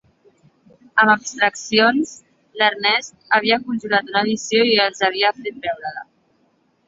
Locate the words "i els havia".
4.73-5.33